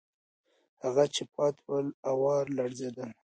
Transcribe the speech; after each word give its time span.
هغه 0.83 1.03
چې 1.13 1.23
پاتې 1.33 1.61
ول، 1.69 1.87
آوار 2.11 2.43
لړزېدل. 2.57 3.09